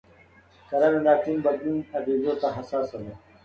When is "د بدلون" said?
1.41-1.77